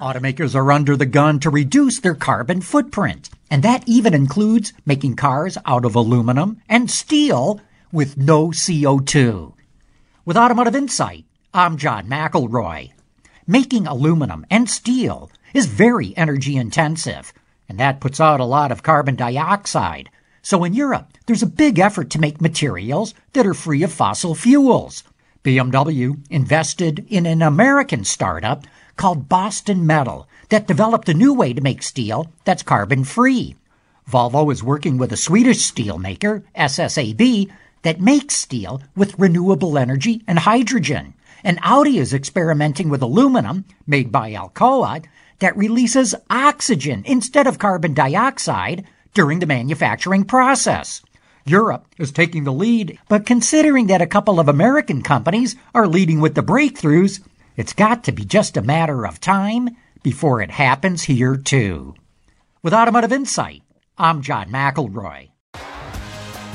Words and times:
Automakers 0.00 0.54
are 0.54 0.72
under 0.72 0.94
the 0.94 1.06
gun 1.06 1.40
to 1.40 1.48
reduce 1.48 2.00
their 2.00 2.14
carbon 2.14 2.60
footprint, 2.60 3.30
and 3.50 3.62
that 3.62 3.82
even 3.86 4.12
includes 4.12 4.74
making 4.84 5.16
cars 5.16 5.56
out 5.64 5.86
of 5.86 5.94
aluminum 5.94 6.60
and 6.68 6.90
steel 6.90 7.62
with 7.90 8.18
no 8.18 8.48
CO2. 8.48 9.54
With 10.26 10.36
Automotive 10.36 10.76
Insight, 10.76 11.24
I'm 11.54 11.78
John 11.78 12.08
McElroy. 12.08 12.92
Making 13.46 13.86
aluminum 13.86 14.44
and 14.50 14.68
steel 14.68 15.30
is 15.54 15.64
very 15.64 16.14
energy 16.14 16.56
intensive, 16.56 17.32
and 17.66 17.80
that 17.80 18.00
puts 18.00 18.20
out 18.20 18.40
a 18.40 18.44
lot 18.44 18.70
of 18.70 18.82
carbon 18.82 19.16
dioxide. 19.16 20.10
So 20.42 20.62
in 20.64 20.74
Europe, 20.74 21.08
there's 21.24 21.42
a 21.42 21.46
big 21.46 21.78
effort 21.78 22.10
to 22.10 22.20
make 22.20 22.38
materials 22.40 23.14
that 23.32 23.46
are 23.46 23.54
free 23.54 23.82
of 23.82 23.92
fossil 23.92 24.34
fuels. 24.34 25.04
BMW 25.42 26.20
invested 26.28 27.06
in 27.08 27.24
an 27.24 27.40
American 27.40 28.04
startup 28.04 28.66
called 28.96 29.28
Boston 29.28 29.86
Metal 29.86 30.28
that 30.48 30.66
developed 30.66 31.08
a 31.08 31.14
new 31.14 31.34
way 31.34 31.52
to 31.52 31.60
make 31.60 31.82
steel 31.82 32.32
that's 32.44 32.62
carbon 32.62 33.04
free. 33.04 33.56
Volvo 34.10 34.52
is 34.52 34.62
working 34.62 34.98
with 34.98 35.12
a 35.12 35.16
Swedish 35.16 35.62
steel 35.62 35.98
maker, 35.98 36.44
SSAB, 36.56 37.50
that 37.82 38.00
makes 38.00 38.34
steel 38.34 38.82
with 38.94 39.18
renewable 39.18 39.78
energy 39.78 40.22
and 40.26 40.40
hydrogen. 40.40 41.14
And 41.44 41.58
Audi 41.62 41.98
is 41.98 42.14
experimenting 42.14 42.88
with 42.88 43.02
aluminum 43.02 43.64
made 43.86 44.10
by 44.10 44.32
Alcoa 44.32 45.04
that 45.38 45.56
releases 45.56 46.14
oxygen 46.30 47.02
instead 47.06 47.46
of 47.46 47.58
carbon 47.58 47.94
dioxide 47.94 48.84
during 49.14 49.38
the 49.38 49.46
manufacturing 49.46 50.24
process. 50.24 51.02
Europe 51.44 51.86
is 51.98 52.10
taking 52.10 52.44
the 52.44 52.52
lead, 52.52 52.98
but 53.08 53.24
considering 53.24 53.86
that 53.86 54.02
a 54.02 54.06
couple 54.06 54.40
of 54.40 54.48
American 54.48 55.02
companies 55.02 55.54
are 55.74 55.86
leading 55.86 56.20
with 56.20 56.34
the 56.34 56.42
breakthroughs, 56.42 57.20
it's 57.56 57.72
got 57.72 58.04
to 58.04 58.12
be 58.12 58.24
just 58.24 58.56
a 58.56 58.62
matter 58.62 59.06
of 59.06 59.20
time 59.20 59.70
before 60.02 60.40
it 60.40 60.50
happens 60.50 61.02
here 61.02 61.36
too. 61.36 61.94
With 62.62 62.74
Automotive 62.74 63.12
Insight, 63.12 63.62
I'm 63.96 64.20
John 64.20 64.50
McElroy. 64.50 65.30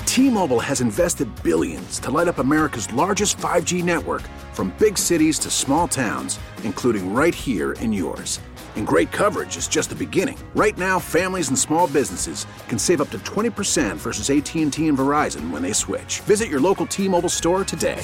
T-Mobile 0.05 0.59
has 0.59 0.81
invested 0.81 1.29
billions 1.41 1.97
to 1.99 2.11
light 2.11 2.27
up 2.27 2.37
America's 2.37 2.91
largest 2.93 3.37
5G 3.37 3.83
network 3.83 4.23
from 4.51 4.75
big 4.77 4.97
cities 4.97 5.39
to 5.39 5.49
small 5.49 5.87
towns, 5.87 6.37
including 6.63 7.13
right 7.13 7.33
here 7.33 7.71
in 7.73 7.93
yours. 7.93 8.39
And 8.75 8.85
great 8.85 9.11
coverage 9.11 9.57
is 9.57 9.67
just 9.67 9.89
the 9.89 9.95
beginning. 9.95 10.37
Right 10.53 10.77
now, 10.77 10.99
families 10.99 11.47
and 11.49 11.57
small 11.57 11.87
businesses 11.87 12.45
can 12.67 12.77
save 12.77 13.01
up 13.01 13.09
to 13.11 13.19
20% 13.19 13.95
versus 13.95 14.29
AT&T 14.29 14.87
and 14.87 14.97
Verizon 14.97 15.49
when 15.49 15.61
they 15.61 15.73
switch. 15.73 16.19
Visit 16.21 16.49
your 16.49 16.61
local 16.61 16.85
T-Mobile 16.85 17.29
store 17.29 17.63
today. 17.63 18.03